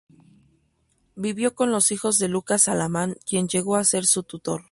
[1.15, 4.59] Vivió con los hijos de Lucas Alamán, quien llegó a ser su tutor.